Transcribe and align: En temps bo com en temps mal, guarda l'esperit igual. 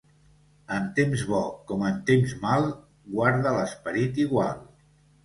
En 0.77 0.85
temps 0.99 1.25
bo 1.33 1.41
com 1.71 1.83
en 1.89 1.99
temps 2.07 2.33
mal, 2.45 2.65
guarda 3.17 3.53
l'esperit 3.59 4.19
igual. 4.25 4.65